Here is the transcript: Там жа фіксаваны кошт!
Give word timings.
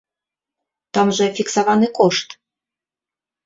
Там 0.99 1.07
жа 1.19 1.27
фіксаваны 1.41 1.87
кошт! 2.03 2.29